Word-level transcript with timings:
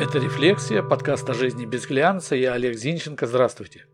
Это 0.00 0.18
«Рефлексия», 0.18 0.82
подкаст 0.82 1.28
о 1.28 1.34
жизни 1.34 1.66
без 1.66 1.86
глянца. 1.86 2.34
Я 2.34 2.54
Олег 2.54 2.74
Зинченко. 2.74 3.26
Здравствуйте. 3.26 3.84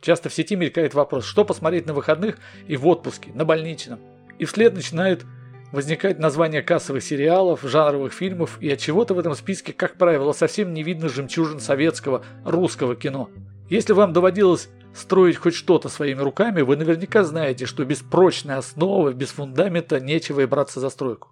Часто 0.00 0.28
в 0.28 0.34
сети 0.34 0.56
мелькает 0.56 0.94
вопрос, 0.94 1.24
что 1.24 1.44
посмотреть 1.44 1.86
на 1.86 1.94
выходных 1.94 2.38
и 2.66 2.76
в 2.76 2.88
отпуске, 2.88 3.30
на 3.34 3.44
больничном. 3.44 4.00
И 4.40 4.46
вслед 4.46 4.74
начинают 4.74 5.24
возникать 5.70 6.18
названия 6.18 6.60
кассовых 6.60 7.04
сериалов, 7.04 7.62
жанровых 7.62 8.12
фильмов, 8.12 8.58
и 8.60 8.68
от 8.68 8.80
чего-то 8.80 9.14
в 9.14 9.20
этом 9.20 9.36
списке, 9.36 9.72
как 9.72 9.94
правило, 9.94 10.32
совсем 10.32 10.74
не 10.74 10.82
видно 10.82 11.08
жемчужин 11.08 11.60
советского, 11.60 12.24
русского 12.44 12.96
кино. 12.96 13.30
Если 13.70 13.92
вам 13.92 14.12
доводилось 14.12 14.68
строить 14.92 15.36
хоть 15.36 15.54
что-то 15.54 15.88
своими 15.88 16.20
руками, 16.20 16.62
вы 16.62 16.76
наверняка 16.76 17.22
знаете, 17.22 17.64
что 17.64 17.84
без 17.84 17.98
прочной 17.98 18.56
основы, 18.56 19.14
без 19.14 19.28
фундамента 19.28 20.00
нечего 20.00 20.40
и 20.40 20.46
браться 20.46 20.80
за 20.80 20.90
стройку. 20.90 21.28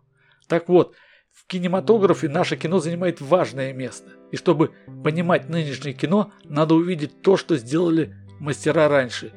Так 0.48 0.68
вот, 0.68 0.94
в 1.32 1.46
кинематографе 1.46 2.28
наше 2.28 2.56
кино 2.56 2.78
занимает 2.78 3.20
важное 3.20 3.72
место. 3.72 4.12
И 4.32 4.36
чтобы 4.36 4.72
понимать 5.04 5.48
нынешнее 5.48 5.92
кино, 5.92 6.32
надо 6.44 6.74
увидеть 6.74 7.22
то, 7.22 7.36
что 7.36 7.56
сделали 7.56 8.14
мастера 8.40 8.88
раньше. 8.88 9.32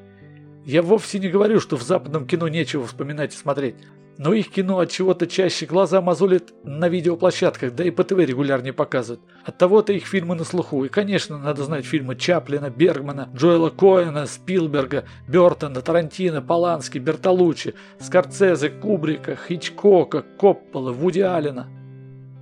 Я 0.65 0.81
вовсе 0.81 1.19
не 1.19 1.29
говорю, 1.29 1.59
что 1.59 1.77
в 1.77 1.83
западном 1.83 2.27
кино 2.27 2.47
нечего 2.47 2.85
вспоминать 2.85 3.33
и 3.33 3.37
смотреть. 3.37 3.75
Но 4.19 4.33
их 4.33 4.49
кино 4.51 4.79
от 4.79 4.91
чего-то 4.91 5.27
чаще 5.27 5.65
глаза 5.65 6.01
мозолит 6.01 6.53
на 6.65 6.89
видеоплощадках, 6.89 7.73
да 7.73 7.85
и 7.85 7.89
по 7.89 8.03
ТВ 8.03 8.17
регулярнее 8.17 8.73
показывают. 8.73 9.21
От 9.45 9.57
того-то 9.57 9.93
их 9.93 10.05
фильмы 10.05 10.35
на 10.35 10.43
слуху. 10.43 10.83
И, 10.83 10.89
конечно, 10.89 11.37
надо 11.37 11.63
знать 11.63 11.85
фильмы 11.85 12.17
Чаплина, 12.17 12.69
Бергмана, 12.69 13.29
Джоэла 13.33 13.69
Коэна, 13.69 14.25
Спилберга, 14.25 15.05
Бертона, 15.25 15.81
Тарантино, 15.81 16.41
Полански, 16.41 16.97
Бертолуччи, 16.97 17.75
Скорцезе, 18.01 18.67
Кубрика, 18.67 19.37
Хичкока, 19.47 20.21
Коппола, 20.37 20.91
Вуди 20.91 21.21
Аллена. 21.21 21.67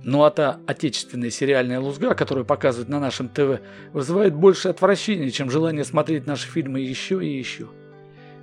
Ну 0.02 0.24
а 0.24 0.30
та 0.30 0.58
отечественная 0.66 1.30
сериальная 1.30 1.78
лузга, 1.78 2.16
которую 2.16 2.44
показывают 2.44 2.88
на 2.88 2.98
нашем 2.98 3.28
ТВ, 3.28 3.60
вызывает 3.92 4.34
больше 4.34 4.68
отвращения, 4.68 5.30
чем 5.30 5.48
желание 5.48 5.84
смотреть 5.84 6.26
наши 6.26 6.48
фильмы 6.48 6.80
еще 6.80 7.24
и 7.24 7.38
еще. 7.38 7.68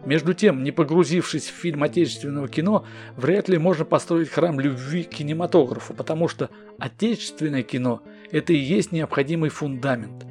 Между 0.05 0.35
тем, 0.35 0.63
не 0.63 0.71
погрузившись 0.71 1.49
в 1.49 1.55
фильм 1.55 1.81
отечественного 1.81 2.47
кино, 2.47 2.85
вряд 3.17 3.49
ли 3.49 3.57
можно 3.57 3.85
построить 3.85 4.29
храм 4.29 4.59
любви 4.59 5.03
к 5.03 5.09
кинематографу, 5.09 5.95
потому 5.95 6.27
что 6.27 6.49
отечественное 6.77 7.63
кино– 7.63 8.03
это 8.31 8.53
и 8.53 8.57
есть 8.57 8.91
необходимый 8.91 9.49
фундамент. 9.49 10.25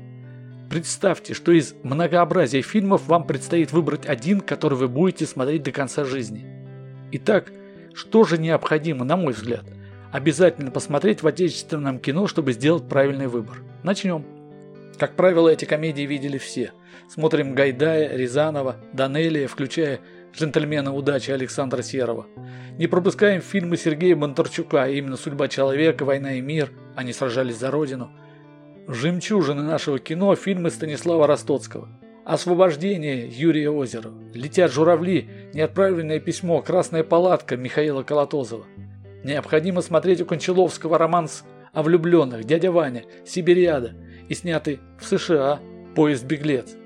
Представьте, 0.70 1.34
что 1.34 1.52
из 1.52 1.74
многообразия 1.82 2.62
фильмов 2.62 3.06
вам 3.06 3.26
предстоит 3.26 3.72
выбрать 3.72 4.06
один, 4.06 4.40
который 4.40 4.78
вы 4.78 4.88
будете 4.88 5.26
смотреть 5.26 5.64
до 5.64 5.72
конца 5.72 6.04
жизни. 6.04 6.46
Итак, 7.12 7.52
что 7.94 8.24
же 8.24 8.38
необходимо, 8.38 9.04
на 9.04 9.16
мой 9.16 9.32
взгляд? 9.32 9.64
Обязательно 10.12 10.70
посмотреть 10.70 11.22
в 11.22 11.26
отечественном 11.26 11.98
кино, 11.98 12.28
чтобы 12.28 12.52
сделать 12.52 12.88
правильный 12.88 13.26
выбор. 13.26 13.58
Начнем. 13.82 14.24
Как 14.98 15.16
правило, 15.16 15.48
эти 15.48 15.64
комедии 15.64 16.02
видели 16.02 16.38
все. 16.38 16.72
Смотрим 17.08 17.54
Гайдая, 17.54 18.16
Рязанова, 18.16 18.76
Данелия, 18.92 19.48
включая 19.48 20.00
«Джентльмена 20.32 20.94
удачи» 20.94 21.30
Александра 21.30 21.82
Серова. 21.82 22.26
Не 22.78 22.86
пропускаем 22.86 23.40
фильмы 23.40 23.76
Сергея 23.76 24.16
Бондарчука, 24.16 24.88
именно 24.88 25.16
«Судьба 25.16 25.48
человека», 25.48 26.04
«Война 26.04 26.34
и 26.34 26.40
мир», 26.40 26.70
они 26.96 27.12
сражались 27.12 27.56
за 27.56 27.70
родину. 27.70 28.10
Жемчужины 28.88 29.62
нашего 29.62 29.98
кино– 29.98 30.34
фильмы 30.36 30.70
Станислава 30.70 31.26
Ростоцкого. 31.26 31.88
«Освобождение» 32.24 33.28
Юрия 33.28 33.70
Озерова. 33.70 34.14
«Летят 34.34 34.72
журавли», 34.72 35.28
«Неотправленное 35.52 36.20
письмо», 36.20 36.62
«Красная 36.62 37.04
палатка» 37.04 37.56
Михаила 37.56 38.02
Колотозова. 38.02 38.64
Необходимо 39.22 39.82
смотреть 39.82 40.20
у 40.20 40.26
Кончаловского 40.26 40.98
романс 40.98 41.44
о 41.72 41.82
влюбленных 41.82 42.44
«Дядя 42.44 42.72
Ваня», 42.72 43.04
«Сибириада» 43.24 43.94
и 44.28 44.34
снятый 44.34 44.80
в 44.98 45.06
США 45.06 45.60
«Поезд-беглец». 45.94 46.76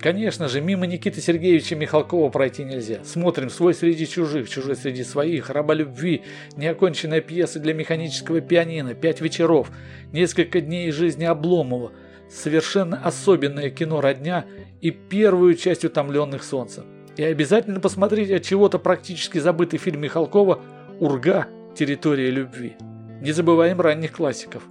Конечно 0.00 0.48
же, 0.48 0.60
мимо 0.60 0.86
Никиты 0.86 1.20
Сергеевича 1.20 1.74
Михалкова 1.74 2.28
пройти 2.30 2.64
нельзя. 2.64 3.02
Смотрим 3.04 3.50
«Свой 3.50 3.74
среди 3.74 4.06
чужих», 4.06 4.48
«Чужой 4.48 4.76
среди 4.76 5.02
своих», 5.04 5.50
«Раба 5.50 5.74
любви», 5.74 6.22
неоконченная 6.56 7.20
пьеса 7.20 7.60
для 7.60 7.74
механического 7.74 8.40
пианино, 8.40 8.94
«Пять 8.94 9.20
вечеров», 9.20 9.70
«Несколько 10.12 10.60
дней 10.60 10.90
жизни 10.92 11.24
Обломова», 11.24 11.92
совершенно 12.30 13.02
особенное 13.02 13.70
кино 13.70 14.00
«Родня» 14.00 14.44
и 14.80 14.90
первую 14.90 15.54
часть 15.54 15.84
«Утомленных 15.84 16.44
солнцем». 16.44 16.84
И 17.16 17.22
обязательно 17.22 17.80
посмотрите 17.80 18.36
от 18.36 18.42
чего-то 18.42 18.78
практически 18.78 19.38
забытый 19.38 19.78
фильм 19.78 20.02
Михалкова 20.02 20.60
«Урга. 21.00 21.46
Территория 21.74 22.30
любви». 22.30 22.76
Не 23.22 23.32
забываем 23.32 23.80
ранних 23.80 24.12
классиков. 24.12 24.62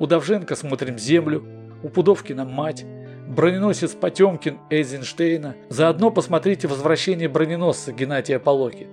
У 0.00 0.06
Давженко 0.06 0.56
смотрим 0.56 0.98
«Землю», 0.98 1.44
у 1.84 1.88
Пудовкина 1.88 2.44
«Мать», 2.44 2.84
броненосец 3.34 3.92
Потемкин 3.92 4.58
Эйзенштейна. 4.70 5.56
Заодно 5.68 6.10
посмотрите 6.10 6.68
«Возвращение 6.68 7.28
броненосца» 7.28 7.92
Геннадия 7.92 8.38
Полоки. 8.38 8.86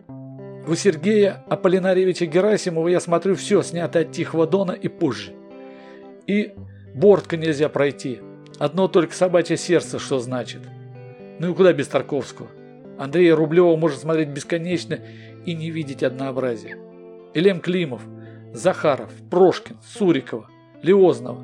У 0.68 0.76
Сергея 0.76 1.44
Аполлинарьевича 1.48 2.26
Герасимова 2.26 2.88
я 2.88 3.00
смотрю 3.00 3.36
все, 3.36 3.62
снятое 3.62 4.04
от 4.04 4.12
Тихого 4.12 4.48
Дона 4.48 4.72
и 4.72 4.88
позже. 4.88 5.34
И 6.28 6.54
Бортка 6.94 7.38
нельзя 7.38 7.70
пройти. 7.70 8.20
Одно 8.60 8.88
только 8.88 9.16
собачье 9.16 9.58
сердце, 9.58 9.98
что 9.98 10.20
значит. 10.20 10.62
Ну 11.40 11.52
и 11.52 11.56
куда 11.56 11.74
без 11.74 11.88
Тарковского? 11.88 12.50
Андрея 13.00 13.36
Рублева 13.36 13.76
можно 13.76 13.98
смотреть 13.98 14.30
бесконечно 14.30 15.00
и 15.46 15.54
не 15.56 15.72
видеть 15.72 16.04
однообразия. 16.04 16.78
Элем 17.34 17.60
Климов, 17.60 18.02
Захаров, 18.54 19.12
Прошкин, 19.30 19.78
Сурикова, 19.84 20.48
Леознова. 20.84 21.44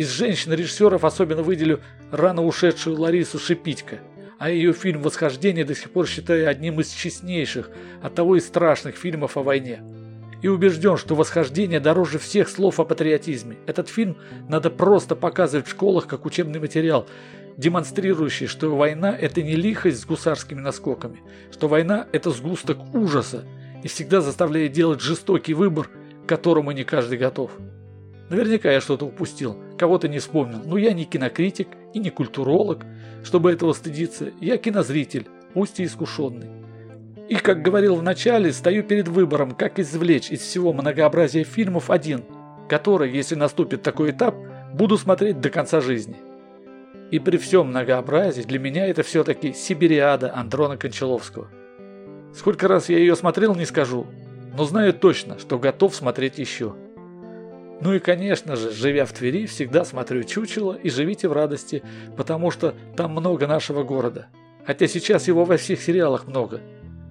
Из 0.00 0.08
женщин-режиссеров 0.12 1.04
особенно 1.04 1.42
выделю 1.42 1.80
рано 2.10 2.42
ушедшую 2.42 2.98
Ларису 2.98 3.38
Шипитько, 3.38 3.98
а 4.38 4.48
ее 4.48 4.72
фильм 4.72 5.02
«Восхождение» 5.02 5.66
до 5.66 5.74
сих 5.74 5.90
пор 5.90 6.06
считаю 6.06 6.48
одним 6.48 6.80
из 6.80 6.88
честнейших, 6.88 7.68
а 8.00 8.08
того 8.08 8.36
и 8.36 8.40
страшных 8.40 8.96
фильмов 8.96 9.36
о 9.36 9.42
войне. 9.42 9.82
И 10.40 10.48
убежден, 10.48 10.96
что 10.96 11.14
«Восхождение» 11.14 11.80
дороже 11.80 12.18
всех 12.18 12.48
слов 12.48 12.80
о 12.80 12.86
патриотизме. 12.86 13.58
Этот 13.66 13.90
фильм 13.90 14.16
надо 14.48 14.70
просто 14.70 15.16
показывать 15.16 15.66
в 15.66 15.70
школах 15.70 16.06
как 16.06 16.24
учебный 16.24 16.60
материал, 16.60 17.06
демонстрирующий, 17.58 18.46
что 18.46 18.74
война– 18.74 19.14
это 19.20 19.42
не 19.42 19.54
лихость 19.54 20.00
с 20.00 20.06
гусарскими 20.06 20.60
наскоками, 20.60 21.20
что 21.52 21.68
война– 21.68 22.06
это 22.12 22.30
сгусток 22.30 22.78
ужаса 22.94 23.44
и 23.84 23.88
всегда 23.88 24.22
заставляет 24.22 24.72
делать 24.72 25.02
жестокий 25.02 25.52
выбор, 25.52 25.90
к 26.24 26.26
которому 26.26 26.70
не 26.70 26.84
каждый 26.84 27.18
готов. 27.18 27.50
Наверняка 28.30 28.70
я 28.70 28.80
что-то 28.80 29.06
упустил, 29.06 29.58
кого-то 29.80 30.08
не 30.08 30.18
вспомнил, 30.18 30.60
но 30.62 30.76
я 30.76 30.92
не 30.92 31.06
кинокритик 31.06 31.68
и 31.94 32.00
не 32.00 32.10
культуролог, 32.10 32.84
чтобы 33.24 33.50
этого 33.50 33.72
стыдиться. 33.72 34.30
Я 34.38 34.58
кинозритель, 34.58 35.26
пусть 35.54 35.80
и 35.80 35.84
искушенный. 35.84 36.50
И, 37.30 37.36
как 37.36 37.62
говорил 37.62 37.94
в 37.96 38.02
начале, 38.02 38.52
стою 38.52 38.82
перед 38.82 39.08
выбором, 39.08 39.52
как 39.52 39.78
извлечь 39.78 40.30
из 40.30 40.40
всего 40.40 40.74
многообразия 40.74 41.44
фильмов 41.44 41.88
один, 41.88 42.24
который, 42.68 43.10
если 43.10 43.36
наступит 43.36 43.80
такой 43.80 44.10
этап, 44.10 44.34
буду 44.74 44.98
смотреть 44.98 45.40
до 45.40 45.48
конца 45.48 45.80
жизни. 45.80 46.16
И 47.10 47.18
при 47.18 47.38
всем 47.38 47.68
многообразии 47.68 48.42
для 48.42 48.58
меня 48.58 48.86
это 48.86 49.02
все-таки 49.02 49.54
Сибириада 49.54 50.36
Андрона 50.36 50.76
Кончаловского. 50.76 51.48
Сколько 52.36 52.68
раз 52.68 52.90
я 52.90 52.98
ее 52.98 53.16
смотрел, 53.16 53.54
не 53.54 53.64
скажу, 53.64 54.06
но 54.54 54.64
знаю 54.64 54.92
точно, 54.92 55.38
что 55.38 55.58
готов 55.58 55.94
смотреть 55.94 56.36
еще. 56.36 56.74
Ну 57.80 57.94
и, 57.94 57.98
конечно 57.98 58.56
же, 58.56 58.70
живя 58.70 59.06
в 59.06 59.12
Твери, 59.12 59.46
всегда 59.46 59.84
смотрю 59.84 60.22
«Чучело» 60.24 60.74
и 60.74 60.90
«Живите 60.90 61.28
в 61.28 61.32
радости», 61.32 61.82
потому 62.16 62.50
что 62.50 62.74
там 62.96 63.12
много 63.12 63.46
нашего 63.46 63.84
города. 63.84 64.28
Хотя 64.66 64.86
сейчас 64.86 65.28
его 65.28 65.44
во 65.44 65.56
всех 65.56 65.80
сериалах 65.80 66.26
много, 66.26 66.60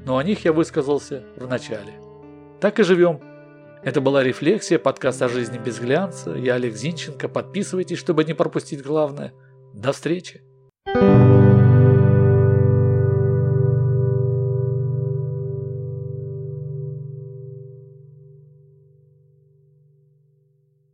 но 0.05 0.17
о 0.17 0.23
них 0.23 0.45
я 0.45 0.53
высказался 0.53 1.23
в 1.35 1.47
начале. 1.47 1.93
Так 2.59 2.79
и 2.79 2.83
живем. 2.83 3.19
Это 3.83 3.99
была 3.99 4.23
«Рефлексия», 4.23 4.77
подкаст 4.77 5.21
о 5.21 5.29
жизни 5.29 5.57
без 5.57 5.79
глянца. 5.79 6.33
Я 6.33 6.55
Олег 6.55 6.75
Зинченко. 6.75 7.29
Подписывайтесь, 7.29 7.97
чтобы 7.97 8.23
не 8.23 8.33
пропустить 8.33 8.83
главное. 8.83 9.33
До 9.73 9.91
встречи! 9.91 10.43